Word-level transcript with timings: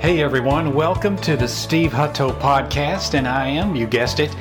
Hey 0.00 0.22
everyone, 0.22 0.72
welcome 0.72 1.18
to 1.18 1.36
the 1.36 1.46
Steve 1.46 1.90
Hutto 1.90 2.32
podcast, 2.40 3.12
and 3.12 3.28
I 3.28 3.48
am, 3.48 3.76
you 3.76 3.86
guessed 3.86 4.18
it, 4.18 4.34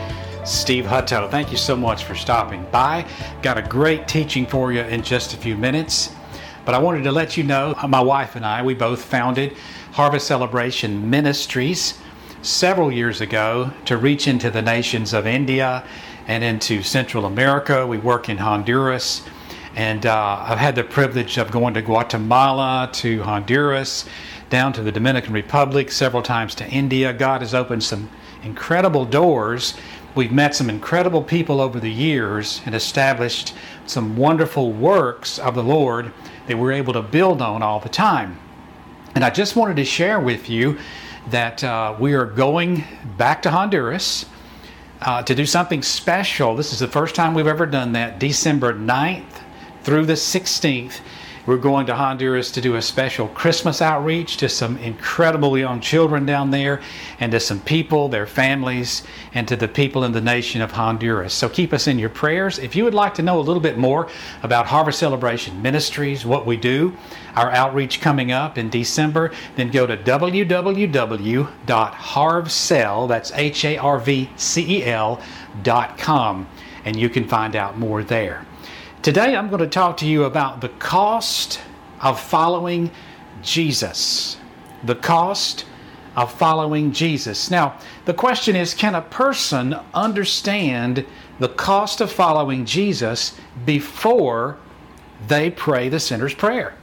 Steve 0.46 0.86
Hutto. 0.86 1.30
Thank 1.30 1.52
you 1.52 1.58
so 1.58 1.76
much 1.76 2.06
for 2.06 2.16
stopping 2.16 2.66
by. 2.72 3.06
Got 3.42 3.58
a 3.58 3.62
great 3.62 4.08
teaching 4.08 4.46
for 4.46 4.72
you 4.72 4.80
in 4.84 5.04
just 5.04 5.34
a 5.34 5.38
few 5.38 5.58
minutes. 5.58 6.16
But 6.64 6.76
I 6.76 6.78
wanted 6.80 7.04
to 7.04 7.12
let 7.12 7.36
you 7.36 7.44
know 7.44 7.76
uh, 7.78 7.90
my 7.90 8.00
wife 8.00 8.38
and 8.38 8.46
I, 8.46 8.64
we 8.64 8.74
both 8.74 9.04
founded 9.04 9.58
Harvest 9.92 10.28
Celebration 10.28 11.10
Ministries 11.10 12.00
several 12.42 12.90
years 12.90 13.20
ago 13.20 13.74
to 13.84 13.98
reach 13.98 14.30
into 14.30 14.50
the 14.50 14.62
nations 14.62 15.12
of 15.12 15.28
India 15.28 15.86
and 16.26 16.42
into 16.42 16.82
Central 16.82 17.26
America. 17.26 17.86
We 17.86 17.98
work 17.98 18.30
in 18.30 18.38
Honduras. 18.38 19.24
And 19.80 20.06
uh, 20.06 20.44
I've 20.46 20.58
had 20.58 20.76
the 20.76 20.84
privilege 20.84 21.38
of 21.38 21.52
going 21.52 21.74
to 21.76 21.82
Guatemala, 21.82 22.90
to 22.96 23.24
Honduras, 23.24 24.04
down 24.50 24.74
to 24.74 24.84
the 24.84 24.92
Dominican 24.92 25.32
Republic, 25.32 25.90
several 25.90 26.22
times 26.22 26.54
to 26.56 26.68
India. 26.68 27.14
God 27.14 27.40
has 27.40 27.54
opened 27.54 27.86
some 27.86 28.10
incredible 28.44 29.06
doors. 29.06 29.76
We've 30.16 30.34
met 30.34 30.54
some 30.54 30.70
incredible 30.70 31.24
people 31.24 31.62
over 31.62 31.80
the 31.80 31.90
years 31.90 32.62
and 32.66 32.76
established 32.76 33.54
some 33.86 34.18
wonderful 34.18 34.74
works 34.74 35.40
of 35.40 35.56
the 35.56 35.64
Lord 35.64 36.12
that 36.48 36.58
we're 36.58 36.74
able 36.74 36.92
to 36.92 37.02
build 37.02 37.42
on 37.42 37.64
all 37.64 37.80
the 37.80 37.88
time. 37.88 38.38
And 39.16 39.24
I 39.24 39.30
just 39.30 39.56
wanted 39.56 39.78
to 39.78 39.86
share 39.86 40.20
with 40.20 40.50
you 40.50 40.78
that 41.30 41.64
uh, 41.64 41.96
we 41.98 42.16
are 42.16 42.26
going 42.26 42.84
back 43.18 43.42
to 43.44 43.52
Honduras 43.52 44.26
uh, 45.04 45.24
to 45.24 45.34
do 45.34 45.46
something 45.46 45.82
special. 45.82 46.58
This 46.58 46.74
is 46.74 46.80
the 46.80 46.88
first 46.90 47.16
time 47.16 47.34
we've 47.34 47.48
ever 47.48 47.66
done 47.66 47.94
that, 47.94 48.20
December 48.20 48.74
9th 48.74 49.44
through 49.84 50.06
the 50.06 50.14
16th. 50.14 51.00
We're 51.46 51.58
going 51.58 51.86
to 51.88 51.96
Honduras 51.96 52.52
to 52.52 52.62
do 52.62 52.76
a 52.76 52.82
special 52.82 53.28
Christmas 53.30 53.82
outreach 53.82 54.38
to 54.38 54.48
some 54.48 54.78
incredible 54.78 55.58
young 55.58 55.82
children 55.82 56.24
down 56.24 56.52
there 56.52 56.80
and 57.20 57.32
to 57.32 57.40
some 57.40 57.60
people, 57.62 58.08
their 58.08 58.28
families, 58.28 59.02
and 59.34 59.48
to 59.48 59.56
the 59.56 59.68
people 59.68 60.04
in 60.04 60.12
the 60.12 60.22
nation 60.22 60.62
of 60.62 60.72
Honduras. 60.72 61.34
So 61.34 61.50
keep 61.50 61.74
us 61.74 61.88
in 61.88 61.98
your 61.98 62.10
prayers. 62.10 62.60
If 62.60 62.76
you 62.76 62.84
would 62.84 62.94
like 62.94 63.16
to 63.16 63.24
know 63.24 63.40
a 63.40 63.42
little 63.42 63.64
bit 63.64 63.80
more 63.80 64.10
about 64.44 64.68
Harvest 64.68 65.00
Celebration 65.00 65.60
Ministries, 65.60 66.24
what 66.24 66.46
we 66.46 66.56
do, 66.56 66.96
our 67.36 67.50
outreach 67.50 68.00
coming 68.00 68.32
up 68.32 68.60
in 68.60 68.70
December, 68.70 69.32
then 69.56 69.72
go 69.72 69.88
to 69.88 69.98
www.harvcel, 69.98 71.48
that's 73.08 73.32
H 73.32 73.66
A 73.66 73.78
R 73.78 74.00
V 74.00 74.30
C 74.36 74.78
E 74.78 74.86
L, 74.86 75.20
dot 75.64 75.98
com, 75.98 76.48
and 76.86 76.96
you 76.96 77.10
can 77.10 77.28
find 77.28 77.56
out 77.56 77.80
more 77.80 78.04
there. 78.04 78.46
Today 79.02 79.34
I'm 79.34 79.48
going 79.48 79.62
to 79.62 79.68
talk 79.68 79.96
to 79.98 80.06
you 80.06 80.26
about 80.26 80.60
the 80.60 80.68
cost 80.68 81.62
of 82.02 82.20
following 82.20 82.92
Jesus. 83.42 84.36
The 84.84 84.96
cost 84.96 85.64
of 86.18 86.34
following 86.34 86.92
Jesus. 86.92 87.50
Now, 87.50 87.80
the 88.04 88.14
question 88.14 88.58
is 88.58 88.74
can 88.74 88.96
a 88.96 89.02
person 89.02 89.74
understand 89.94 91.06
the 91.40 91.48
cost 91.48 92.02
of 92.02 92.12
following 92.12 92.66
Jesus 92.66 93.40
before 93.66 94.58
they 95.30 95.50
pray 95.50 95.88
the 95.88 96.02
sinner's 96.02 96.34
prayer? 96.34 96.76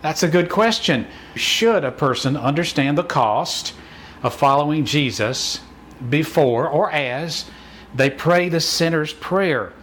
That's 0.00 0.22
a 0.22 0.28
good 0.28 0.48
question. 0.48 1.06
Should 1.34 1.84
a 1.84 1.92
person 1.92 2.34
understand 2.34 2.96
the 2.96 3.04
cost 3.04 3.74
of 4.22 4.34
following 4.34 4.86
Jesus 4.86 5.60
before 6.08 6.66
or 6.66 6.90
as 6.90 7.50
they 7.94 8.08
pray 8.08 8.48
the 8.48 8.60
sinner's 8.60 9.12
prayer? 9.12 9.74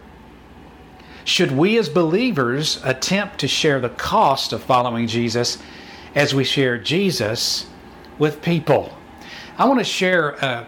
Should 1.30 1.52
we 1.52 1.78
as 1.78 1.88
believers 1.88 2.80
attempt 2.82 3.38
to 3.38 3.46
share 3.46 3.78
the 3.78 3.90
cost 3.90 4.52
of 4.52 4.64
following 4.64 5.06
Jesus 5.06 5.58
as 6.12 6.34
we 6.34 6.42
share 6.42 6.76
Jesus 6.76 7.66
with 8.18 8.42
people? 8.42 8.92
I 9.56 9.66
want 9.66 9.78
to 9.78 9.84
share 9.84 10.44
uh, 10.44 10.64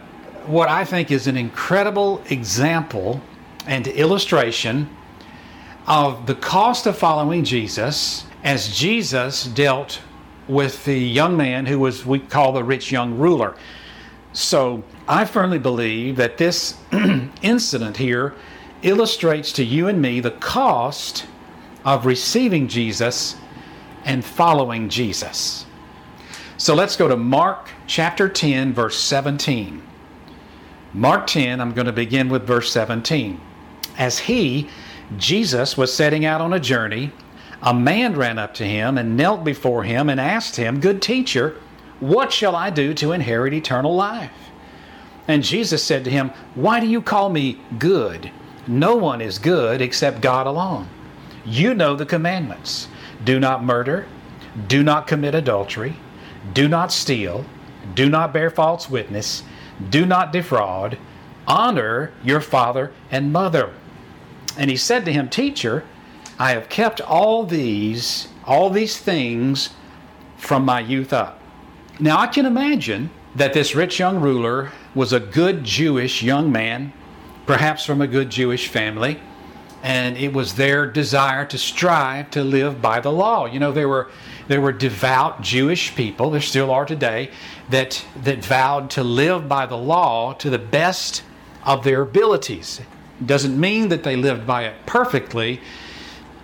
what 0.46 0.68
I 0.68 0.84
think 0.84 1.10
is 1.10 1.26
an 1.26 1.36
incredible 1.36 2.22
example 2.30 3.20
and 3.66 3.88
illustration 3.88 4.88
of 5.88 6.26
the 6.26 6.36
cost 6.36 6.86
of 6.86 6.96
following 6.96 7.42
Jesus 7.42 8.24
as 8.44 8.68
Jesus 8.68 9.46
dealt 9.46 10.00
with 10.46 10.84
the 10.84 10.96
young 10.96 11.36
man 11.36 11.66
who 11.66 11.80
was, 11.80 12.06
we 12.06 12.20
call 12.20 12.52
the 12.52 12.62
rich 12.62 12.92
young 12.92 13.18
ruler. 13.18 13.56
So 14.32 14.84
I 15.08 15.24
firmly 15.24 15.58
believe 15.58 16.14
that 16.18 16.38
this 16.38 16.78
incident 17.42 17.96
here 17.96 18.36
illustrates 18.82 19.52
to 19.52 19.64
you 19.64 19.88
and 19.88 20.00
me 20.00 20.20
the 20.20 20.30
cost 20.30 21.26
of 21.84 22.06
receiving 22.06 22.68
Jesus 22.68 23.36
and 24.04 24.24
following 24.24 24.88
Jesus. 24.88 25.66
So 26.56 26.74
let's 26.74 26.96
go 26.96 27.08
to 27.08 27.16
Mark 27.16 27.70
chapter 27.86 28.28
10, 28.28 28.72
verse 28.72 28.98
17. 28.98 29.82
Mark 30.94 31.26
10, 31.26 31.60
I'm 31.60 31.72
going 31.72 31.86
to 31.86 31.92
begin 31.92 32.28
with 32.28 32.46
verse 32.46 32.70
17. 32.72 33.40
As 33.96 34.18
he, 34.18 34.68
Jesus, 35.16 35.76
was 35.76 35.92
setting 35.92 36.24
out 36.24 36.40
on 36.40 36.52
a 36.52 36.60
journey, 36.60 37.12
a 37.62 37.72
man 37.72 38.14
ran 38.16 38.38
up 38.38 38.54
to 38.54 38.64
him 38.64 38.98
and 38.98 39.16
knelt 39.16 39.44
before 39.44 39.84
him 39.84 40.08
and 40.08 40.20
asked 40.20 40.56
him, 40.56 40.80
Good 40.80 41.00
teacher, 41.00 41.56
what 42.00 42.32
shall 42.32 42.56
I 42.56 42.70
do 42.70 42.94
to 42.94 43.12
inherit 43.12 43.54
eternal 43.54 43.94
life? 43.94 44.32
And 45.28 45.44
Jesus 45.44 45.82
said 45.82 46.04
to 46.04 46.10
him, 46.10 46.30
Why 46.54 46.80
do 46.80 46.86
you 46.86 47.00
call 47.00 47.30
me 47.30 47.60
good? 47.78 48.30
No 48.66 48.96
one 48.96 49.20
is 49.20 49.38
good 49.38 49.80
except 49.80 50.20
God 50.20 50.46
alone. 50.46 50.88
You 51.44 51.74
know 51.74 51.96
the 51.96 52.06
commandments 52.06 52.88
do 53.24 53.40
not 53.40 53.64
murder, 53.64 54.06
do 54.68 54.82
not 54.82 55.06
commit 55.06 55.34
adultery, 55.34 55.96
do 56.52 56.68
not 56.68 56.92
steal, 56.92 57.44
do 57.94 58.08
not 58.08 58.32
bear 58.32 58.50
false 58.50 58.88
witness, 58.88 59.42
do 59.90 60.06
not 60.06 60.32
defraud, 60.32 60.98
honor 61.46 62.12
your 62.22 62.40
father 62.40 62.92
and 63.10 63.32
mother. 63.32 63.72
And 64.56 64.70
he 64.70 64.76
said 64.76 65.04
to 65.04 65.12
him, 65.12 65.28
Teacher, 65.28 65.84
I 66.38 66.50
have 66.52 66.68
kept 66.68 67.00
all 67.00 67.44
these, 67.44 68.28
all 68.44 68.70
these 68.70 68.98
things 68.98 69.70
from 70.36 70.64
my 70.64 70.80
youth 70.80 71.12
up. 71.12 71.40
Now 71.98 72.18
I 72.18 72.26
can 72.26 72.46
imagine 72.46 73.10
that 73.34 73.52
this 73.52 73.74
rich 73.74 73.98
young 73.98 74.20
ruler 74.20 74.70
was 74.94 75.12
a 75.12 75.20
good 75.20 75.64
Jewish 75.64 76.22
young 76.22 76.52
man 76.52 76.92
perhaps 77.46 77.84
from 77.84 78.00
a 78.00 78.06
good 78.06 78.30
Jewish 78.30 78.68
family, 78.68 79.20
and 79.82 80.16
it 80.16 80.32
was 80.32 80.54
their 80.54 80.86
desire 80.86 81.44
to 81.46 81.58
strive 81.58 82.30
to 82.30 82.44
live 82.44 82.80
by 82.80 83.00
the 83.00 83.10
law. 83.10 83.46
You 83.46 83.58
know, 83.58 83.72
there 83.72 83.88
were 83.88 84.10
there 84.48 84.60
were 84.60 84.72
devout 84.72 85.40
Jewish 85.40 85.94
people, 85.94 86.30
there 86.30 86.40
still 86.40 86.70
are 86.70 86.84
today, 86.84 87.30
that 87.70 88.04
that 88.22 88.44
vowed 88.44 88.90
to 88.90 89.02
live 89.02 89.48
by 89.48 89.66
the 89.66 89.76
law 89.76 90.34
to 90.34 90.50
the 90.50 90.58
best 90.58 91.22
of 91.64 91.84
their 91.84 92.02
abilities. 92.02 92.80
It 93.20 93.26
doesn't 93.26 93.58
mean 93.58 93.88
that 93.88 94.02
they 94.02 94.16
lived 94.16 94.46
by 94.46 94.64
it 94.64 94.74
perfectly, 94.86 95.60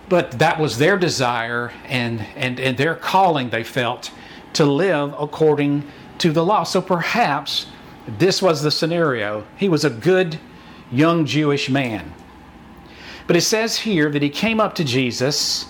but 0.07 0.31
that 0.39 0.59
was 0.59 0.77
their 0.77 0.97
desire 0.97 1.71
and 1.85 2.25
and, 2.35 2.59
and 2.59 2.77
their 2.77 2.95
calling 2.95 3.49
they 3.49 3.63
felt 3.63 4.11
to 4.53 4.65
live 4.65 5.13
according 5.17 5.83
to 6.17 6.31
the 6.31 6.43
law. 6.43 6.63
So 6.63 6.81
perhaps 6.81 7.67
this 8.17 8.41
was 8.41 8.63
the 8.63 8.71
scenario. 8.71 9.45
He 9.55 9.69
was 9.69 9.85
a 9.85 9.89
good 9.89 10.39
young 10.91 11.25
Jewish 11.25 11.69
man. 11.69 12.13
But 13.27 13.35
it 13.35 13.41
says 13.41 13.77
here 13.77 14.09
that 14.09 14.23
he 14.23 14.29
came 14.29 14.59
up 14.59 14.75
to 14.75 14.83
Jesus 14.83 15.67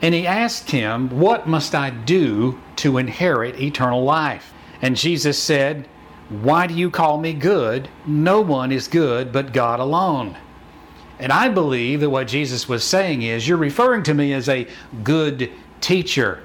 and 0.00 0.14
he 0.14 0.26
asked 0.26 0.70
him, 0.70 1.10
What 1.10 1.46
must 1.46 1.74
I 1.74 1.90
do 1.90 2.58
to 2.76 2.98
inherit 2.98 3.60
eternal 3.60 4.02
life? 4.02 4.52
And 4.80 4.96
Jesus 4.96 5.38
said, 5.38 5.86
Why 6.28 6.66
do 6.66 6.74
you 6.74 6.90
call 6.90 7.18
me 7.18 7.34
good? 7.34 7.88
No 8.06 8.40
one 8.40 8.72
is 8.72 8.88
good 8.88 9.30
but 9.30 9.52
God 9.52 9.78
alone. 9.78 10.36
And 11.18 11.30
I 11.30 11.48
believe 11.48 12.00
that 12.00 12.10
what 12.10 12.26
Jesus 12.26 12.68
was 12.68 12.82
saying 12.82 13.22
is, 13.22 13.46
You're 13.46 13.58
referring 13.58 14.02
to 14.04 14.14
me 14.14 14.32
as 14.32 14.48
a 14.48 14.66
good 15.04 15.50
teacher. 15.80 16.42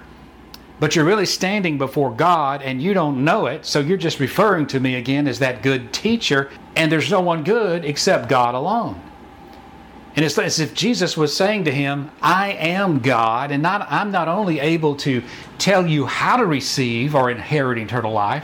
But 0.79 0.95
you're 0.95 1.05
really 1.05 1.25
standing 1.25 1.77
before 1.77 2.11
God 2.11 2.61
and 2.61 2.81
you 2.81 2.93
don't 2.93 3.23
know 3.23 3.47
it, 3.47 3.65
so 3.65 3.79
you're 3.79 3.97
just 3.97 4.19
referring 4.19 4.67
to 4.67 4.79
me 4.79 4.95
again 4.95 5.27
as 5.27 5.39
that 5.39 5.63
good 5.63 5.91
teacher, 5.91 6.51
and 6.75 6.91
there's 6.91 7.09
no 7.09 7.21
one 7.21 7.43
good 7.43 7.83
except 7.83 8.29
God 8.29 8.53
alone. 8.53 9.01
And 10.15 10.25
it's 10.25 10.37
as 10.37 10.59
if 10.59 10.73
Jesus 10.73 11.15
was 11.15 11.35
saying 11.35 11.65
to 11.65 11.71
him, 11.71 12.09
I 12.21 12.53
am 12.53 12.99
God, 12.99 13.51
and 13.51 13.61
not, 13.61 13.87
I'm 13.91 14.11
not 14.11 14.27
only 14.27 14.59
able 14.59 14.95
to 14.97 15.23
tell 15.57 15.85
you 15.85 16.05
how 16.05 16.37
to 16.37 16.45
receive 16.45 17.15
or 17.15 17.29
inherit 17.29 17.77
eternal 17.77 18.11
life, 18.11 18.43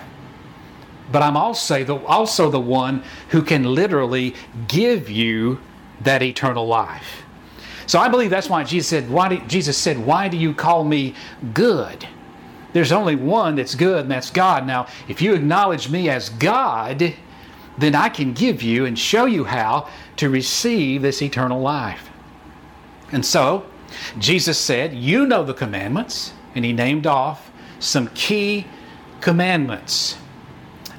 but 1.11 1.21
I'm 1.21 1.37
also 1.37 1.83
the, 1.83 1.95
also 2.05 2.49
the 2.49 2.59
one 2.59 3.03
who 3.29 3.41
can 3.41 3.63
literally 3.63 4.35
give 4.67 5.09
you 5.09 5.59
that 6.01 6.21
eternal 6.21 6.65
life. 6.65 7.23
So 7.85 7.99
I 7.99 8.07
believe 8.07 8.29
that's 8.29 8.49
why 8.49 8.63
Jesus 8.63 8.87
said, 8.87 9.09
why 9.09 9.29
do, 9.29 9.39
Jesus 9.47 9.77
said, 9.77 9.97
Why 9.97 10.27
do 10.27 10.37
you 10.37 10.53
call 10.53 10.83
me 10.83 11.15
good? 11.53 12.07
There's 12.73 12.91
only 12.91 13.15
one 13.15 13.55
that's 13.55 13.75
good, 13.75 14.01
and 14.01 14.11
that's 14.11 14.31
God. 14.31 14.65
Now, 14.65 14.87
if 15.07 15.21
you 15.21 15.33
acknowledge 15.33 15.89
me 15.89 16.09
as 16.09 16.29
God, 16.29 17.13
then 17.77 17.95
I 17.95 18.09
can 18.09 18.33
give 18.33 18.61
you 18.61 18.85
and 18.85 18.97
show 18.97 19.25
you 19.25 19.45
how 19.45 19.87
to 20.17 20.29
receive 20.29 21.01
this 21.01 21.21
eternal 21.21 21.61
life. 21.61 22.09
And 23.11 23.25
so, 23.25 23.65
Jesus 24.17 24.57
said, 24.57 24.93
You 24.93 25.25
know 25.25 25.43
the 25.43 25.53
commandments, 25.53 26.33
and 26.55 26.65
he 26.65 26.73
named 26.73 27.05
off 27.05 27.51
some 27.79 28.07
key 28.09 28.65
commandments. 29.21 30.17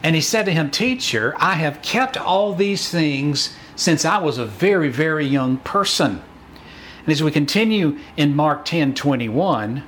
And 0.03 0.15
he 0.15 0.21
said 0.21 0.45
to 0.45 0.53
him, 0.53 0.71
Teacher, 0.71 1.35
I 1.39 1.55
have 1.55 1.83
kept 1.83 2.17
all 2.17 2.55
these 2.55 2.89
things 2.89 3.57
since 3.75 4.05
I 4.05 4.19
was 4.19 4.39
a 4.39 4.47
very, 4.47 4.89
very 4.89 5.27
young 5.27 5.57
person. 5.59 6.23
And 7.05 7.13
as 7.13 7.23
we 7.23 7.31
continue 7.31 7.99
in 8.17 8.37
Mark 8.37 8.65
10 8.65 8.95
21, 8.95 9.83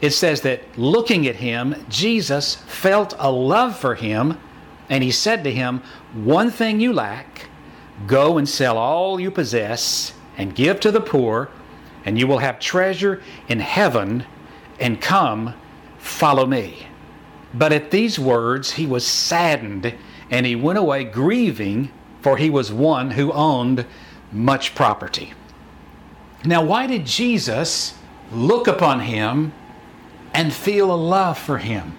it 0.00 0.10
says 0.10 0.42
that 0.42 0.62
looking 0.78 1.26
at 1.26 1.36
him, 1.36 1.74
Jesus 1.88 2.56
felt 2.66 3.14
a 3.18 3.30
love 3.30 3.78
for 3.78 3.94
him, 3.94 4.38
and 4.88 5.02
he 5.02 5.10
said 5.10 5.42
to 5.44 5.52
him, 5.52 5.82
One 6.12 6.50
thing 6.50 6.80
you 6.80 6.92
lack, 6.92 7.48
go 8.06 8.38
and 8.38 8.48
sell 8.48 8.76
all 8.76 9.18
you 9.18 9.30
possess 9.30 10.12
and 10.36 10.54
give 10.54 10.80
to 10.80 10.90
the 10.90 11.00
poor, 11.00 11.48
and 12.04 12.18
you 12.18 12.26
will 12.26 12.38
have 12.38 12.60
treasure 12.60 13.22
in 13.48 13.60
heaven, 13.60 14.24
and 14.78 15.00
come, 15.00 15.54
follow 15.98 16.46
me. 16.46 16.86
But 17.54 17.72
at 17.72 17.90
these 17.90 18.18
words 18.18 18.72
he 18.72 18.86
was 18.86 19.06
saddened, 19.06 19.94
and 20.30 20.44
he 20.44 20.54
went 20.54 20.78
away 20.78 21.04
grieving, 21.04 21.90
for 22.20 22.36
he 22.36 22.50
was 22.50 22.70
one 22.70 23.12
who 23.12 23.32
owned 23.32 23.86
much 24.30 24.74
property. 24.74 25.32
Now, 26.44 26.62
why 26.62 26.86
did 26.86 27.06
Jesus 27.06 27.94
look 28.30 28.66
upon 28.66 29.00
him 29.00 29.52
and 30.36 30.52
feel 30.52 30.92
a 30.92 30.94
love 30.94 31.38
for 31.38 31.58
him? 31.58 31.96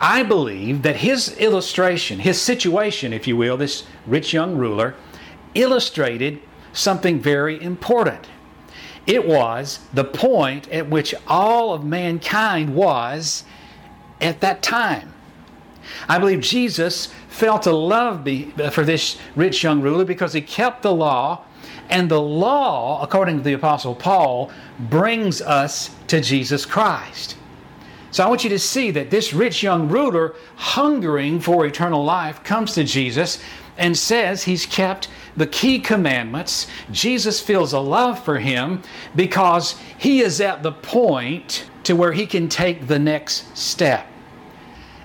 I 0.00 0.22
believe 0.22 0.82
that 0.82 0.96
his 0.96 1.36
illustration, 1.36 2.18
his 2.18 2.40
situation, 2.40 3.12
if 3.12 3.28
you 3.28 3.36
will, 3.36 3.56
this 3.56 3.84
rich 4.06 4.32
young 4.32 4.56
ruler, 4.56 4.94
illustrated 5.54 6.40
something 6.72 7.20
very 7.20 7.62
important. 7.62 8.26
It 9.06 9.26
was 9.26 9.80
the 9.92 10.04
point 10.04 10.68
at 10.70 10.88
which 10.88 11.14
all 11.28 11.74
of 11.74 11.84
mankind 11.84 12.74
was 12.74 13.44
at 14.20 14.40
that 14.40 14.62
time. 14.62 15.13
I 16.08 16.18
believe 16.18 16.40
Jesus 16.40 17.12
felt 17.28 17.66
a 17.66 17.72
love 17.72 18.28
for 18.72 18.84
this 18.84 19.18
rich 19.36 19.62
young 19.62 19.80
ruler 19.80 20.04
because 20.04 20.32
he 20.32 20.40
kept 20.40 20.82
the 20.82 20.94
law, 20.94 21.44
and 21.88 22.10
the 22.10 22.20
law, 22.20 23.02
according 23.02 23.38
to 23.38 23.42
the 23.42 23.52
Apostle 23.52 23.94
Paul, 23.94 24.50
brings 24.78 25.42
us 25.42 25.94
to 26.06 26.20
Jesus 26.20 26.64
Christ. 26.64 27.36
So 28.10 28.24
I 28.24 28.28
want 28.28 28.44
you 28.44 28.50
to 28.50 28.58
see 28.60 28.92
that 28.92 29.10
this 29.10 29.34
rich 29.34 29.62
young 29.62 29.88
ruler, 29.88 30.34
hungering 30.54 31.40
for 31.40 31.66
eternal 31.66 32.04
life, 32.04 32.44
comes 32.44 32.72
to 32.74 32.84
Jesus 32.84 33.40
and 33.76 33.98
says 33.98 34.44
he's 34.44 34.66
kept 34.66 35.08
the 35.36 35.48
key 35.48 35.80
commandments. 35.80 36.68
Jesus 36.92 37.40
feels 37.40 37.72
a 37.72 37.80
love 37.80 38.24
for 38.24 38.38
him 38.38 38.82
because 39.16 39.74
he 39.98 40.20
is 40.20 40.40
at 40.40 40.62
the 40.62 40.70
point 40.70 41.68
to 41.82 41.96
where 41.96 42.12
he 42.12 42.24
can 42.24 42.48
take 42.48 42.86
the 42.86 43.00
next 43.00 43.58
step. 43.58 44.06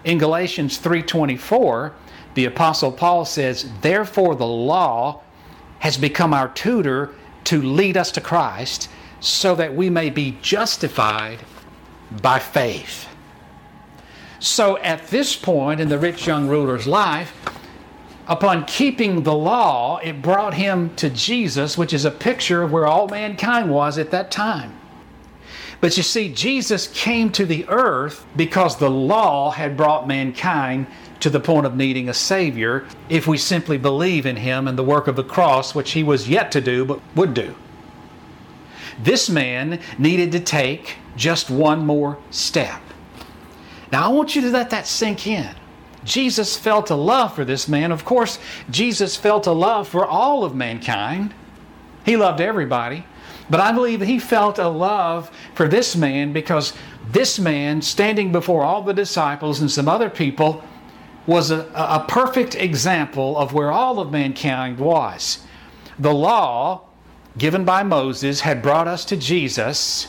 In 0.03 0.17
Galatians 0.17 0.77
3:24, 0.77 1.91
the 2.33 2.45
apostle 2.45 2.91
Paul 2.91 3.25
says, 3.25 3.65
"Therefore 3.81 4.35
the 4.35 4.47
law 4.47 5.19
has 5.79 5.97
become 5.97 6.33
our 6.33 6.47
tutor 6.47 7.11
to 7.45 7.61
lead 7.61 7.97
us 7.97 8.11
to 8.11 8.21
Christ, 8.21 8.89
so 9.19 9.55
that 9.55 9.75
we 9.75 9.89
may 9.89 10.09
be 10.09 10.37
justified 10.41 11.39
by 12.21 12.39
faith." 12.39 13.07
So 14.39 14.77
at 14.77 15.07
this 15.07 15.35
point 15.35 15.81
in 15.81 15.89
the 15.89 15.99
rich 15.99 16.25
young 16.25 16.47
ruler's 16.47 16.87
life, 16.87 17.33
upon 18.25 18.63
keeping 18.63 19.23
the 19.23 19.35
law, 19.35 19.99
it 20.01 20.21
brought 20.21 20.53
him 20.53 20.91
to 20.95 21.09
Jesus, 21.09 21.77
which 21.77 21.93
is 21.93 22.05
a 22.05 22.11
picture 22.11 22.63
of 22.63 22.71
where 22.71 22.87
all 22.87 23.09
mankind 23.09 23.69
was 23.69 23.97
at 23.97 24.11
that 24.11 24.31
time. 24.31 24.78
But 25.81 25.95
you 25.95 26.03
see, 26.03 26.33
Jesus 26.33 26.87
came 26.87 27.31
to 27.31 27.45
the 27.45 27.65
earth 27.69 28.25
because 28.35 28.77
the 28.77 28.89
law 28.89 29.51
had 29.51 29.77
brought 29.77 30.07
mankind 30.07 30.87
to 31.21 31.29
the 31.29 31.39
point 31.39 31.65
of 31.65 31.75
needing 31.75 32.09
a 32.09 32.13
Savior 32.13 32.85
if 33.07 33.27
we 33.27 33.37
simply 33.37 33.77
believe 33.77 34.25
in 34.25 34.35
Him 34.35 34.67
and 34.67 34.77
the 34.77 34.83
work 34.83 35.07
of 35.07 35.15
the 35.15 35.23
cross, 35.23 35.73
which 35.73 35.91
He 35.91 36.03
was 36.03 36.27
yet 36.27 36.51
to 36.51 36.61
do 36.61 36.85
but 36.85 36.99
would 37.15 37.33
do. 37.33 37.55
This 39.01 39.29
man 39.29 39.79
needed 39.97 40.31
to 40.33 40.39
take 40.39 40.97
just 41.15 41.49
one 41.49 41.85
more 41.85 42.17
step. 42.31 42.81
Now, 43.91 44.05
I 44.05 44.09
want 44.09 44.35
you 44.35 44.41
to 44.41 44.49
let 44.49 44.69
that 44.71 44.87
sink 44.87 45.27
in. 45.27 45.49
Jesus 46.03 46.55
felt 46.57 46.89
a 46.89 46.95
love 46.95 47.33
for 47.33 47.45
this 47.45 47.67
man. 47.67 47.91
Of 47.91 48.05
course, 48.05 48.39
Jesus 48.69 49.15
felt 49.15 49.47
a 49.47 49.51
love 49.51 49.87
for 49.87 50.05
all 50.05 50.43
of 50.43 50.55
mankind. 50.55 51.33
He 52.05 52.17
loved 52.17 52.41
everybody. 52.41 53.05
But 53.49 53.59
I 53.59 53.71
believe 53.71 54.01
he 54.01 54.19
felt 54.19 54.59
a 54.59 54.67
love 54.67 55.31
for 55.55 55.67
this 55.67 55.95
man 55.95 56.33
because 56.33 56.73
this 57.11 57.39
man, 57.39 57.81
standing 57.81 58.31
before 58.31 58.61
all 58.61 58.83
the 58.83 58.93
disciples 58.93 59.59
and 59.59 59.71
some 59.71 59.87
other 59.87 60.09
people, 60.09 60.63
was 61.25 61.51
a, 61.51 61.69
a 61.73 62.05
perfect 62.07 62.55
example 62.55 63.37
of 63.37 63.53
where 63.53 63.71
all 63.71 63.99
of 63.99 64.11
mankind 64.11 64.77
was. 64.77 65.43
The 65.97 66.13
law 66.13 66.89
given 67.37 67.65
by 67.65 67.83
Moses 67.83 68.41
had 68.41 68.61
brought 68.61 68.87
us 68.87 69.05
to 69.05 69.17
Jesus. 69.17 70.07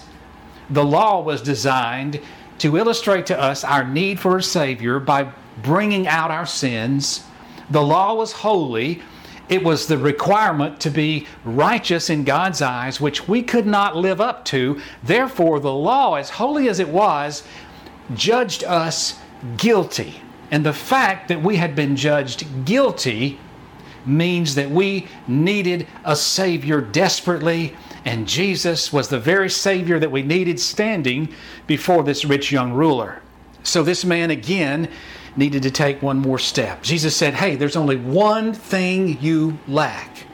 The 0.68 0.84
law 0.84 1.22
was 1.22 1.42
designed 1.42 2.20
to 2.58 2.76
illustrate 2.76 3.26
to 3.26 3.40
us 3.40 3.64
our 3.64 3.84
need 3.84 4.20
for 4.20 4.36
a 4.36 4.42
Savior 4.42 4.98
by 5.00 5.32
bringing 5.62 6.06
out 6.06 6.30
our 6.30 6.46
sins. 6.46 7.24
The 7.70 7.82
law 7.82 8.14
was 8.14 8.32
holy. 8.32 9.02
It 9.50 9.64
was 9.64 9.88
the 9.88 9.98
requirement 9.98 10.78
to 10.80 10.90
be 10.90 11.26
righteous 11.44 12.08
in 12.08 12.22
God's 12.22 12.62
eyes, 12.62 13.00
which 13.00 13.26
we 13.26 13.42
could 13.42 13.66
not 13.66 13.96
live 13.96 14.20
up 14.20 14.44
to. 14.46 14.80
Therefore, 15.02 15.58
the 15.58 15.72
law, 15.72 16.14
as 16.14 16.30
holy 16.30 16.68
as 16.68 16.78
it 16.78 16.88
was, 16.88 17.42
judged 18.14 18.62
us 18.62 19.18
guilty. 19.56 20.22
And 20.52 20.64
the 20.64 20.72
fact 20.72 21.28
that 21.28 21.42
we 21.42 21.56
had 21.56 21.74
been 21.74 21.96
judged 21.96 22.64
guilty 22.64 23.40
means 24.06 24.54
that 24.54 24.70
we 24.70 25.08
needed 25.26 25.86
a 26.04 26.14
Savior 26.14 26.80
desperately, 26.80 27.74
and 28.04 28.28
Jesus 28.28 28.92
was 28.92 29.08
the 29.08 29.18
very 29.18 29.50
Savior 29.50 29.98
that 29.98 30.10
we 30.10 30.22
needed 30.22 30.58
standing 30.60 31.28
before 31.66 32.04
this 32.04 32.24
rich 32.24 32.52
young 32.52 32.72
ruler. 32.72 33.20
So, 33.62 33.82
this 33.82 34.04
man 34.04 34.30
again 34.30 34.88
needed 35.36 35.62
to 35.62 35.70
take 35.70 36.02
one 36.02 36.18
more 36.18 36.38
step. 36.38 36.82
Jesus 36.82 37.16
said, 37.16 37.34
Hey, 37.34 37.56
there's 37.56 37.76
only 37.76 37.96
one 37.96 38.52
thing 38.52 39.20
you 39.20 39.58
lack. 39.68 40.26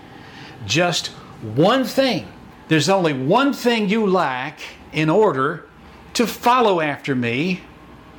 Just 0.67 1.09
one 1.55 1.85
thing. 1.85 2.27
There's 2.69 2.89
only 2.89 3.13
one 3.13 3.53
thing 3.53 3.89
you 3.89 4.07
lack 4.07 4.61
in 4.93 5.09
order 5.09 5.67
to 6.15 6.27
follow 6.27 6.81
after 6.81 7.15
me. 7.15 7.61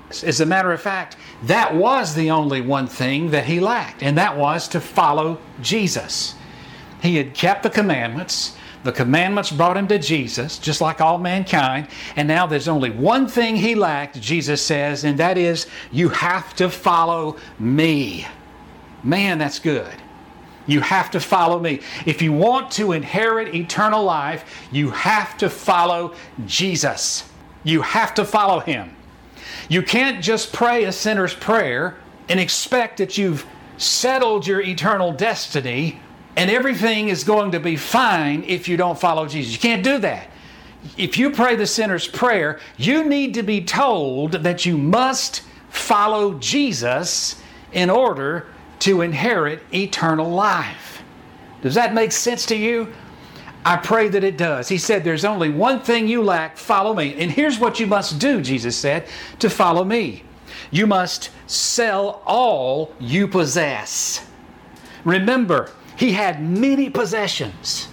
As 0.09 0.39
a 0.39 0.45
matter 0.45 0.71
of 0.71 0.79
fact, 0.79 1.17
that 1.43 1.75
was 1.75 2.15
the 2.15 2.31
only 2.31 2.61
one 2.61 2.87
thing 2.87 3.31
that 3.31 3.45
he 3.45 3.59
lacked, 3.59 4.01
and 4.01 4.17
that 4.17 4.37
was 4.37 4.69
to 4.69 4.79
follow 4.79 5.39
Jesus. 5.61 6.35
He 7.01 7.17
had 7.17 7.33
kept 7.33 7.63
the 7.63 7.69
commandments, 7.69 8.55
the 8.87 8.93
commandments 8.93 9.51
brought 9.51 9.75
him 9.75 9.89
to 9.89 9.99
Jesus, 9.99 10.57
just 10.57 10.79
like 10.79 11.01
all 11.01 11.17
mankind. 11.17 11.89
And 12.15 12.25
now 12.25 12.47
there's 12.47 12.69
only 12.69 12.89
one 12.89 13.27
thing 13.27 13.57
he 13.57 13.75
lacked, 13.75 14.21
Jesus 14.21 14.61
says, 14.61 15.03
and 15.03 15.19
that 15.19 15.37
is 15.37 15.67
you 15.91 16.07
have 16.07 16.55
to 16.55 16.69
follow 16.69 17.35
me. 17.59 18.25
Man, 19.03 19.39
that's 19.39 19.59
good. 19.59 19.93
You 20.67 20.79
have 20.79 21.11
to 21.11 21.19
follow 21.19 21.59
me. 21.59 21.81
If 22.05 22.21
you 22.21 22.31
want 22.31 22.71
to 22.71 22.93
inherit 22.93 23.53
eternal 23.53 24.05
life, 24.05 24.69
you 24.71 24.91
have 24.91 25.37
to 25.39 25.49
follow 25.49 26.15
Jesus. 26.45 27.29
You 27.65 27.81
have 27.81 28.13
to 28.13 28.23
follow 28.23 28.61
him. 28.61 28.95
You 29.67 29.81
can't 29.81 30.23
just 30.23 30.53
pray 30.53 30.85
a 30.85 30.93
sinner's 30.93 31.33
prayer 31.33 31.97
and 32.29 32.39
expect 32.39 32.99
that 32.99 33.17
you've 33.17 33.45
settled 33.75 34.47
your 34.47 34.61
eternal 34.61 35.11
destiny 35.11 35.99
and 36.37 36.51
everything 36.51 37.09
is 37.09 37.23
going 37.23 37.51
to 37.51 37.59
be 37.59 37.75
fine 37.75 38.43
if 38.43 38.69
you 38.69 38.77
don't 38.77 38.97
follow 38.97 39.27
Jesus. 39.27 39.51
You 39.51 39.59
can't 39.59 39.83
do 39.83 39.97
that. 39.97 40.29
If 40.95 41.17
you 41.17 41.31
pray 41.31 41.55
the 41.55 41.65
sinner's 41.65 42.07
prayer, 42.07 42.59
you 42.77 43.03
need 43.03 43.33
to 43.33 43.43
be 43.43 43.61
told 43.61 44.33
that 44.33 44.63
you 44.63 44.77
must 44.77 45.41
follow 45.69 46.35
Jesus 46.35 47.41
in 47.73 47.89
order 47.89 48.45
to 48.79 49.01
inherit 49.01 49.63
eternal 49.73 50.29
life. 50.29 51.01
Does 51.63 51.73
that 51.73 51.95
make 51.95 52.11
sense 52.11 52.45
to 52.45 52.55
you? 52.55 52.93
I 53.65 53.75
pray 53.75 54.07
that 54.07 54.23
it 54.23 54.37
does. 54.37 54.69
He 54.69 54.77
said, 54.77 55.03
There's 55.03 55.25
only 55.25 55.49
one 55.49 55.81
thing 55.81 56.07
you 56.07 56.21
lack, 56.21 56.55
follow 56.55 56.93
me. 56.93 57.15
And 57.15 57.31
here's 57.31 57.57
what 57.57 57.79
you 57.79 57.87
must 57.87 58.19
do, 58.19 58.41
Jesus 58.41 58.77
said, 58.77 59.07
to 59.39 59.49
follow 59.49 59.83
me. 59.83 60.23
You 60.69 60.85
must 60.85 61.31
sell 61.47 62.21
all 62.25 62.93
you 62.99 63.27
possess. 63.27 64.25
Remember, 65.03 65.71
he 65.97 66.13
had 66.13 66.41
many 66.41 66.89
possessions. 66.89 67.89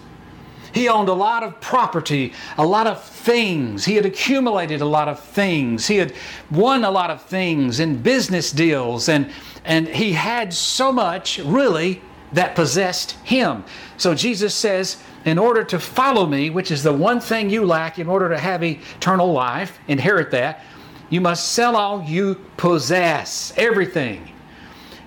He 0.73 0.89
owned 0.89 1.09
a 1.09 1.15
lot 1.15 1.43
of 1.43 1.61
property, 1.61 2.33
a 2.59 2.67
lot 2.67 2.87
of 2.87 3.03
things. 3.03 3.85
He 3.85 3.95
had 3.95 4.05
accumulated 4.05 4.81
a 4.81 4.87
lot 4.87 5.09
of 5.09 5.21
things. 5.21 5.87
He 5.87 5.97
had 5.97 6.13
won 6.51 6.85
a 6.85 6.91
lot 6.91 7.11
of 7.11 7.23
things 7.23 7.81
in 7.81 8.03
business 8.03 8.51
deals, 8.51 9.09
and, 9.09 9.31
and 9.65 9.89
he 9.89 10.13
had 10.13 10.53
so 10.53 10.91
much, 10.91 11.39
really, 11.39 12.03
that 12.33 12.57
possessed 12.57 13.13
him. 13.23 13.65
So 13.97 14.15
Jesus 14.15 14.55
says, 14.55 14.97
in 15.25 15.39
order 15.39 15.65
to 15.65 15.79
follow 15.79 16.27
me, 16.27 16.51
which 16.51 16.71
is 16.71 16.83
the 16.83 16.93
one 16.93 17.21
thing 17.21 17.49
you 17.49 17.65
lack 17.65 17.99
in 17.99 18.09
order 18.09 18.29
to 18.29 18.39
have 18.39 18.63
eternal 18.63 19.33
life, 19.33 19.79
inherit 19.89 20.31
that, 20.33 20.63
You 21.09 21.21
must 21.21 21.53
sell 21.53 21.77
all 21.77 22.03
you 22.03 22.35
possess, 22.57 23.53
everything. 23.57 24.33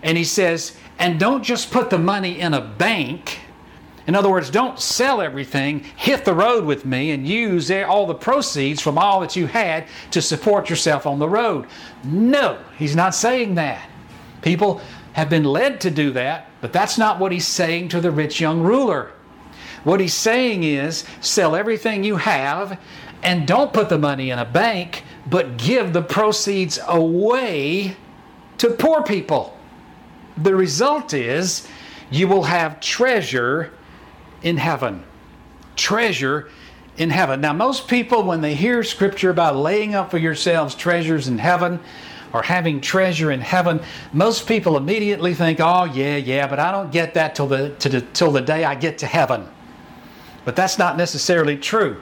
And 0.02 0.18
he 0.18 0.24
says, 0.24 0.78
and 1.00 1.20
don't 1.20 1.44
just 1.44 1.72
put 1.72 1.90
the 1.90 1.98
money 1.98 2.40
in 2.40 2.54
a 2.54 2.62
bank. 2.62 3.40
In 4.08 4.16
other 4.16 4.30
words, 4.30 4.50
don't 4.50 4.80
sell 4.80 5.22
everything, 5.22 5.84
hit 5.96 6.24
the 6.24 6.34
road 6.34 6.64
with 6.64 6.86
me, 6.86 7.12
and 7.12 7.28
use 7.28 7.70
all 7.70 8.06
the 8.06 8.16
proceeds 8.16 8.82
from 8.82 8.98
all 8.98 9.20
that 9.20 9.36
you 9.36 9.48
had 9.48 9.86
to 10.12 10.22
support 10.22 10.70
yourself 10.70 11.06
on 11.06 11.20
the 11.20 11.28
road. 11.28 11.68
No, 12.04 12.58
he's 12.78 12.96
not 12.96 13.14
saying 13.14 13.56
that. 13.56 13.90
People 14.42 14.82
have 15.14 15.30
been 15.30 15.44
led 15.44 15.82
to 15.82 15.92
do 15.92 16.12
that, 16.12 16.50
but 16.62 16.72
that's 16.72 16.98
not 16.98 17.20
what 17.20 17.32
he's 17.32 17.48
saying 17.48 17.90
to 17.90 18.00
the 18.00 18.12
rich 18.12 18.40
young 18.40 18.62
ruler. 18.62 19.12
What 19.84 20.00
he's 20.00 20.14
saying 20.14 20.64
is 20.64 21.04
sell 21.22 21.56
everything 21.56 22.04
you 22.04 22.18
have 22.18 22.80
and 23.24 23.48
don't 23.48 23.74
put 23.74 23.90
the 23.90 23.98
money 23.98 24.30
in 24.30 24.40
a 24.40 24.46
bank, 24.46 25.04
but 25.30 25.58
give 25.58 25.92
the 25.92 26.02
proceeds 26.02 26.80
away 26.88 27.98
to 28.60 28.70
poor 28.70 29.04
people. 29.04 29.57
The 30.38 30.56
result 30.56 31.14
is 31.14 31.68
you 32.12 32.28
will 32.28 32.44
have 32.44 32.80
treasure 32.80 33.72
in 34.44 34.58
heaven. 34.58 35.04
Treasure 35.76 36.50
in 36.98 37.10
heaven. 37.10 37.42
Now, 37.42 37.54
most 37.54 37.88
people, 37.88 38.24
when 38.24 38.42
they 38.42 38.56
hear 38.56 38.84
scripture 38.84 39.30
about 39.30 39.56
laying 39.56 39.96
up 39.96 40.12
for 40.12 40.18
yourselves 40.18 40.76
treasures 40.76 41.28
in 41.28 41.38
heaven 41.38 41.80
or 42.34 42.42
having 42.42 42.82
treasure 42.82 43.32
in 43.32 43.42
heaven, 43.42 43.80
most 44.14 44.48
people 44.48 44.78
immediately 44.78 45.34
think, 45.34 45.60
oh, 45.60 45.86
yeah, 45.86 46.18
yeah, 46.18 46.48
but 46.48 46.60
I 46.60 46.72
don't 46.72 46.92
get 46.92 47.14
that 47.14 47.36
till 47.36 47.48
the, 47.48 47.74
the, 47.80 48.02
till 48.14 48.32
the 48.32 48.42
day 48.42 48.64
I 48.64 48.76
get 48.76 48.98
to 49.00 49.06
heaven. 49.06 49.48
But 50.46 50.56
that's 50.56 50.78
not 50.78 50.98
necessarily 50.98 51.58
true. 51.58 51.98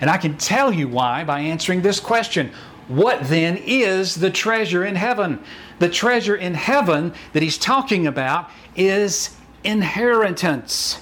And 0.00 0.10
I 0.10 0.18
can 0.18 0.36
tell 0.36 0.72
you 0.72 0.88
why 0.88 1.24
by 1.24 1.40
answering 1.40 1.82
this 1.82 2.00
question 2.00 2.52
What 2.88 3.28
then 3.28 3.56
is 3.64 4.16
the 4.16 4.30
treasure 4.30 4.84
in 4.84 4.96
heaven? 4.96 5.42
The 5.78 5.88
treasure 5.88 6.36
in 6.36 6.54
heaven 6.54 7.14
that 7.32 7.42
he's 7.42 7.58
talking 7.58 8.06
about 8.06 8.50
is 8.76 9.36
inheritance. 9.64 11.00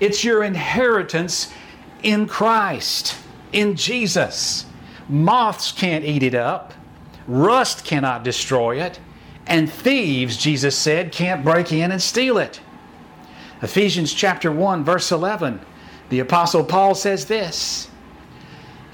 It's 0.00 0.24
your 0.24 0.42
inheritance 0.42 1.52
in 2.02 2.26
Christ, 2.26 3.16
in 3.52 3.76
Jesus. 3.76 4.66
Moths 5.08 5.72
can't 5.72 6.04
eat 6.04 6.22
it 6.22 6.34
up, 6.34 6.74
rust 7.26 7.84
cannot 7.84 8.24
destroy 8.24 8.80
it, 8.82 8.98
and 9.46 9.70
thieves, 9.70 10.36
Jesus 10.36 10.76
said, 10.76 11.12
can't 11.12 11.44
break 11.44 11.72
in 11.72 11.92
and 11.92 12.02
steal 12.02 12.38
it. 12.38 12.60
Ephesians 13.62 14.12
chapter 14.12 14.50
1 14.50 14.84
verse 14.84 15.12
11. 15.12 15.60
The 16.08 16.20
apostle 16.20 16.64
Paul 16.64 16.94
says 16.94 17.26
this 17.26 17.88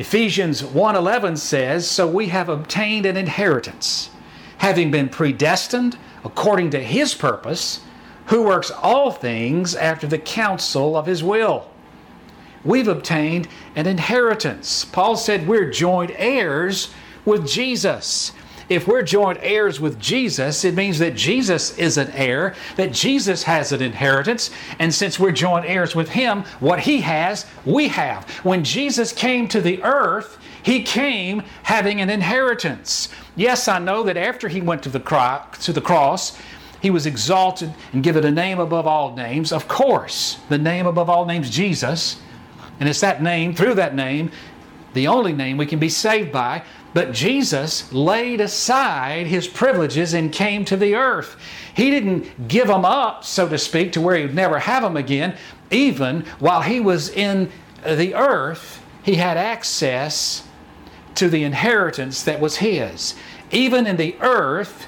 Ephesians 0.01 0.65
1:11 0.65 1.37
says, 1.37 1.87
"So 1.87 2.07
we 2.07 2.29
have 2.29 2.49
obtained 2.49 3.05
an 3.05 3.19
inheritance, 3.19 4.09
having 4.57 4.91
been 4.91 5.11
predestined 5.11 5.99
according 6.25 6.71
to 6.71 6.83
his 6.83 7.13
purpose, 7.13 7.81
who 8.29 8.43
works 8.43 8.71
all 8.83 9.11
things 9.11 9.75
after 9.75 10.07
the 10.07 10.17
counsel 10.17 10.97
of 10.97 11.05
his 11.05 11.23
will." 11.23 11.67
We've 12.65 12.89
obtained 12.89 13.47
an 13.77 13.87
inheritance. 13.87 14.87
Paul 14.87 15.17
said 15.17 15.47
we're 15.47 15.69
joint 15.69 16.13
heirs 16.17 16.89
with 17.27 17.47
Jesus 17.47 18.33
if 18.71 18.87
we're 18.87 19.03
joint 19.03 19.41
heirs 19.43 19.81
with 19.81 19.99
Jesus, 19.99 20.65
it 20.65 20.77
means 20.77 21.01
that 21.01 21.17
Jesus 21.17 21.77
is 21.77 21.99
an 21.99 22.09
heir, 22.13 22.55
that 22.77 22.93
Jesus 22.93 23.43
has 23.43 23.73
an 23.73 23.83
inheritance, 23.83 24.51
and 24.79 24.95
since 24.95 25.19
we're 25.19 25.33
joint 25.33 25.67
heirs 25.67 25.97
with 25.97 26.09
Him, 26.09 26.45
what 26.61 26.79
He 26.79 27.01
has, 27.01 27.47
we 27.67 27.89
have. 27.89 28.31
When 28.45 28.63
Jesus 28.63 29.13
came 29.13 29.49
to 29.49 29.61
the 29.61 29.83
earth, 29.83 30.39
He 30.63 30.85
came 30.85 31.43
having 31.65 32.01
an 32.01 32.09
inheritance. 32.09 33.09
Yes, 33.35 33.67
I 33.67 33.81
know 33.81 34.05
that 34.05 34.17
after 34.17 34.47
He 34.49 34.61
went 34.61 34.85
to 34.85 34.89
the, 34.89 35.01
to 35.01 35.73
the 35.73 35.81
cross, 35.81 36.39
he 36.81 36.91
was 36.91 37.05
exalted 37.05 37.75
and 37.93 38.03
given 38.03 38.25
a 38.25 38.31
name 38.31 38.59
above 38.59 38.87
all 38.87 39.15
names. 39.15 39.53
Of 39.53 39.69
course, 39.69 40.39
the 40.49 40.57
name 40.57 40.87
above 40.87 41.11
all 41.11 41.27
names, 41.27 41.51
Jesus. 41.51 42.17
And 42.79 42.89
it's 42.89 43.01
that 43.01 43.23
name, 43.23 43.55
through 43.55 43.75
that 43.75 43.95
name, 43.95 44.31
the 44.95 45.07
only 45.07 45.33
name 45.33 45.57
we 45.57 45.67
can 45.67 45.79
be 45.79 45.89
saved 45.89 46.33
by. 46.33 46.63
But 46.93 47.13
Jesus 47.13 47.93
laid 47.93 48.41
aside 48.41 49.29
his 49.29 49.47
privileges 49.47 50.13
and 50.13 50.33
came 50.33 50.65
to 50.65 50.77
the 50.77 50.97
earth. 50.97 51.37
He 51.75 51.91
didn't 51.91 52.49
give 52.49 52.67
them 52.67 52.85
up, 52.85 53.25
so 53.25 53.49
to 53.49 53.59
speak, 53.59 53.93
to 53.93 54.01
where 54.01 54.17
he'd 54.17 54.35
never 54.35 54.59
have 54.59 54.83
them 54.83 54.97
again. 54.97 55.37
Even 55.71 56.23
while 56.41 56.63
he 56.63 56.81
was 56.81 57.09
in 57.09 57.51
the 57.87 58.15
earth, 58.15 58.83
he 59.05 59.15
had 59.15 59.37
access 59.37 60.47
to 61.15 61.29
the 61.29 61.45
inheritance 61.45 62.23
that 62.25 62.41
was 62.41 62.57
his. 62.57 63.15
Even 63.53 63.87
in 63.87 63.97
the 63.97 64.17
earth, 64.21 64.87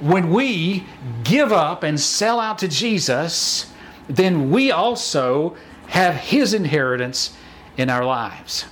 when 0.00 0.30
we 0.30 0.86
give 1.24 1.52
up 1.52 1.82
and 1.82 1.98
sell 1.98 2.40
out 2.40 2.58
to 2.58 2.68
Jesus, 2.68 3.72
then 4.08 4.50
we 4.50 4.70
also 4.70 5.56
have 5.88 6.14
his 6.14 6.52
inheritance 6.54 7.36
in 7.76 7.88
our 7.90 8.04
lives. 8.04 8.66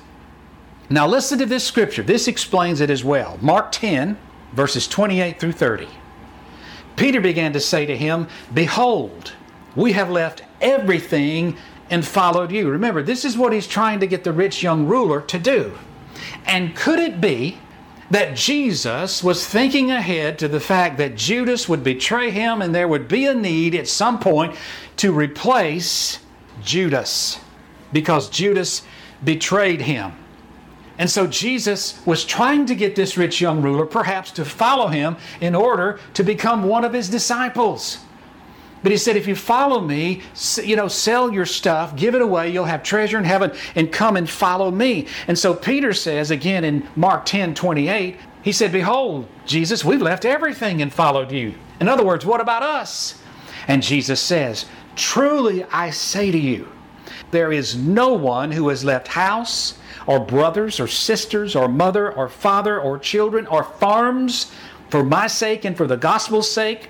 Now, 0.89 1.07
listen 1.07 1.39
to 1.41 1.47
this 1.47 1.65
scripture. 1.65 2.03
This 2.03 2.29
explains 2.29 2.81
it 2.81 2.91
as 2.91 3.03
well. 3.03 3.39
Mark 3.41 3.73
10, 3.73 4.17
verses 4.53 4.87
28 4.87 5.41
through 5.41 5.53
30. 5.53 5.89
Peter 6.95 7.21
began 7.21 7.53
to 7.53 7.61
say 7.61 7.87
to 7.87 7.97
him, 7.97 8.29
Behold, 8.55 9.33
we 9.75 9.93
have 9.93 10.11
left 10.11 10.43
everything 10.61 11.57
and 11.91 12.07
followed 12.07 12.51
you. 12.51 12.71
Remember, 12.71 13.03
this 13.03 13.25
is 13.25 13.37
what 13.37 13.53
he's 13.53 13.67
trying 13.67 14.01
to 14.01 14.07
get 14.07 14.25
the 14.25 14.33
rich 14.33 14.63
young 14.63 14.87
ruler 14.87 15.21
to 15.23 15.39
do. 15.39 15.77
And 16.47 16.75
could 16.75 16.99
it 16.99 17.21
be 17.21 17.59
that 18.11 18.37
Jesus 18.37 19.23
was 19.23 19.47
thinking 19.47 19.91
ahead 19.91 20.39
to 20.39 20.49
the 20.49 20.61
fact 20.61 20.97
that 20.99 21.17
Judas 21.17 21.69
would 21.69 21.83
betray 21.83 22.31
him 22.31 22.63
and 22.63 22.75
there 22.75 22.89
would 22.89 23.09
be 23.09 23.27
a 23.27 23.35
need 23.35 23.75
at 23.75 23.89
some 23.89 24.19
point 24.21 24.57
to 24.99 25.13
replace 25.13 26.21
Judas 26.63 27.41
because 27.93 28.31
Judas 28.31 28.83
betrayed 29.23 29.83
him? 29.83 30.13
And 30.99 31.11
so 31.11 31.27
Jesus 31.27 32.01
was 32.07 32.25
trying 32.25 32.67
to 32.67 32.75
get 32.75 32.97
this 32.97 33.17
rich 33.17 33.41
young 33.41 33.61
ruler 33.61 33.85
perhaps 33.85 34.31
to 34.33 34.45
follow 34.45 34.89
him 34.89 35.17
in 35.41 35.55
order 35.55 36.01
to 36.15 36.23
become 36.23 36.65
one 36.65 36.85
of 36.85 36.93
his 36.93 37.09
disciples. 37.09 37.99
But 38.83 38.93
he 38.93 38.99
said, 38.99 39.17
if 39.17 39.27
you 39.27 39.35
follow 39.35 39.81
me, 39.81 40.23
you 40.63 40.77
know, 40.77 40.89
sell 40.89 41.33
your 41.33 41.45
stuff, 41.45 41.97
give 41.97 42.15
it 42.15 42.23
away, 42.23 42.51
you'll 42.51 42.67
have 42.67 42.83
treasure 42.83 43.19
in 43.19 43.25
heaven, 43.25 43.53
and 43.75 43.91
come 43.91 44.17
and 44.17 44.29
follow 44.29 44.71
me. 44.71 45.09
And 45.27 45.39
so 45.39 45.55
Peter 45.55 45.93
says 45.93 46.31
again 46.31 46.65
in 46.65 46.89
Mark 46.95 47.27
10 47.27 47.55
28, 47.55 48.17
he 48.43 48.53
said, 48.53 48.71
Behold, 48.71 49.27
Jesus, 49.45 49.85
we've 49.85 50.01
left 50.01 50.25
everything 50.25 50.83
and 50.83 50.93
followed 50.93 51.33
you. 51.33 51.55
In 51.81 51.89
other 51.89 52.05
words, 52.05 52.25
what 52.25 52.41
about 52.41 52.63
us? 52.63 53.21
And 53.67 53.83
Jesus 53.83 54.21
says, 54.21 54.67
Truly 54.95 55.65
I 55.65 55.91
say 55.91 56.31
to 56.31 56.39
you, 56.39 56.69
there 57.33 57.51
is 57.51 57.75
no 57.75 58.13
one 58.13 58.53
who 58.53 58.69
has 58.69 58.85
left 58.85 59.09
house, 59.09 59.79
or 60.07 60.21
brothers 60.21 60.79
or 60.79 60.87
sisters 60.87 61.57
or 61.57 61.69
mother 61.69 62.13
or 62.13 62.29
father 62.29 62.81
or 62.81 62.99
children 62.99 63.47
or 63.47 63.65
farms 63.65 64.53
for 64.89 65.03
my 65.03 65.27
sake 65.27 65.65
and 65.65 65.77
for 65.77 65.87
the 65.87 65.97
gospel's 65.97 66.51
sake, 66.51 66.89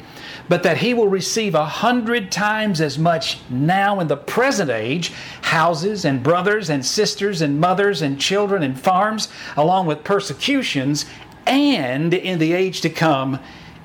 but 0.49 0.63
that 0.63 0.79
he 0.79 0.95
will 0.95 1.09
receive 1.09 1.55
a 1.55 1.65
hundred 1.65 2.31
times 2.31 2.81
as 2.81 2.99
much 2.99 3.39
now 3.49 4.01
in 4.01 4.09
the 4.09 4.17
present 4.17 4.71
age 4.71 5.13
houses 5.43 6.05
and 6.05 6.23
brothers 6.23 6.71
and 6.71 6.85
sisters 6.85 7.41
and 7.41 7.59
mothers 7.59 8.03
and 8.03 8.21
children 8.21 8.63
and 8.63 8.79
farms, 8.79 9.29
along 9.57 9.87
with 9.87 10.05
persecutions, 10.05 11.07
and 11.47 12.13
in 12.13 12.39
the 12.39 12.53
age 12.53 12.81
to 12.81 12.91
come, 12.91 13.39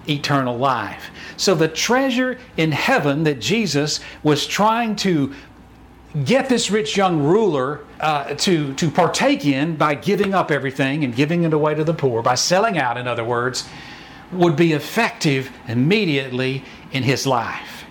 eternal 0.09 0.57
life. 0.57 1.11
So, 1.37 1.55
the 1.55 1.67
treasure 1.67 2.39
in 2.57 2.71
heaven 2.71 3.23
that 3.23 3.39
Jesus 3.39 3.99
was 4.23 4.45
trying 4.45 4.95
to 4.97 5.33
get 6.25 6.49
this 6.49 6.69
rich 6.69 6.97
young 6.97 7.23
ruler 7.23 7.81
uh, 7.99 8.33
to, 8.35 8.73
to 8.75 8.91
partake 8.91 9.45
in 9.45 9.75
by 9.75 9.95
giving 9.95 10.33
up 10.33 10.51
everything 10.51 11.03
and 11.03 11.15
giving 11.15 11.43
it 11.43 11.53
away 11.53 11.73
to 11.75 11.83
the 11.83 11.93
poor, 11.93 12.21
by 12.21 12.35
selling 12.35 12.77
out, 12.77 12.97
in 12.97 13.07
other 13.07 13.23
words, 13.23 13.67
would 14.31 14.55
be 14.55 14.73
effective 14.73 15.51
immediately 15.67 16.63
in 16.91 17.03
his 17.03 17.25
life. 17.25 17.85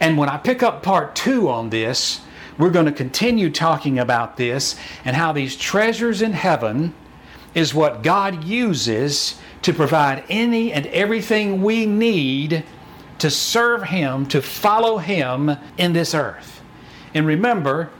And 0.00 0.16
when 0.16 0.28
I 0.28 0.36
pick 0.36 0.62
up 0.62 0.82
part 0.82 1.14
two 1.14 1.48
on 1.48 1.70
this, 1.70 2.20
we're 2.58 2.70
going 2.70 2.86
to 2.86 2.92
continue 2.92 3.50
talking 3.50 3.98
about 3.98 4.36
this 4.36 4.76
and 5.04 5.14
how 5.14 5.32
these 5.32 5.56
treasures 5.56 6.22
in 6.22 6.32
heaven 6.32 6.94
is 7.54 7.74
what 7.74 8.02
God 8.02 8.44
uses 8.44 9.38
to 9.62 9.72
provide 9.72 10.24
any 10.28 10.72
and 10.72 10.86
everything 10.86 11.62
we 11.62 11.86
need 11.86 12.64
to 13.18 13.30
serve 13.30 13.84
Him, 13.84 14.26
to 14.26 14.40
follow 14.42 14.98
Him 14.98 15.56
in 15.76 15.92
this 15.92 16.14
earth. 16.14 16.57
And 17.14 17.26
remember, 17.26 17.90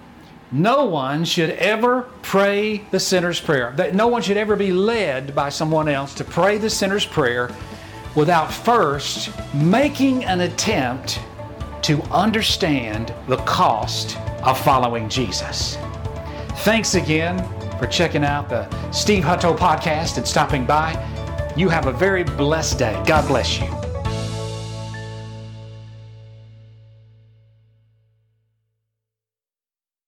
no 0.50 0.87
one 0.87 1.25
should 1.25 1.50
ever 1.50 2.03
pray 2.23 2.79
the 2.91 3.00
sinner's 3.00 3.41
prayer. 3.41 3.73
That 3.77 3.95
no 3.95 4.09
one 4.09 4.23
should 4.23 4.37
ever 4.37 4.57
be 4.57 4.73
led 4.73 5.35
by 5.35 5.50
someone 5.50 5.88
else 5.88 6.15
to 6.15 6.25
pray 6.25 6.59
the 6.59 6.71
sinner's 6.71 7.05
prayer 7.05 7.50
without 8.15 8.53
first 8.53 9.31
making 9.55 10.25
an 10.25 10.41
attempt 10.41 11.21
to 11.83 12.03
understand 12.05 13.15
the 13.29 13.37
cost 13.38 14.19
of 14.43 14.59
following 14.59 15.09
Jesus. 15.09 15.77
Thanks 16.59 16.95
again 16.95 17.38
for 17.79 17.87
checking 17.87 18.25
out 18.25 18.49
the 18.49 18.69
Steve 18.91 19.25
Hutto 19.25 19.57
podcast 19.57 20.17
and 20.17 20.27
stopping 20.27 20.67
by. 20.67 20.93
You 21.57 21.69
have 21.69 21.87
a 21.87 21.93
very 21.93 22.25
blessed 22.25 22.79
day. 22.79 23.03
God 23.07 23.27
bless 23.29 23.61
you. 23.61 23.88